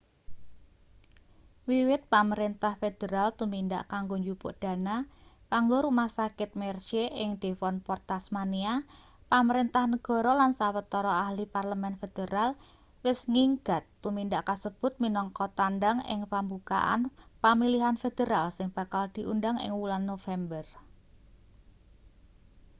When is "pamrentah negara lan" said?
9.31-10.51